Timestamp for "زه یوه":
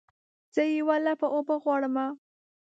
0.55-0.95